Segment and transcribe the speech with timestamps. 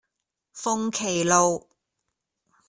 [0.53, 1.69] 鳳麒路